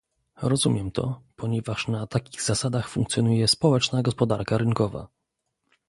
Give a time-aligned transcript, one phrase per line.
[0.41, 5.07] Rozumiem to, ponieważ na takich zasadach funkcjonuje społeczna gospodarka rynkowa